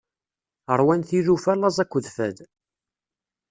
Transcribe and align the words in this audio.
Ṛwan 0.79 1.01
tilufa 1.07 1.53
laẓ 1.55 1.77
akked 1.83 2.05
fad. 2.15 2.37